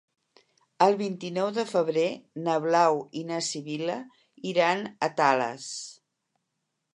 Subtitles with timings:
[0.85, 2.05] El vint-i-nou de febrer
[2.47, 3.99] na Blau i na Sibil·la
[4.53, 5.69] iran a Tales.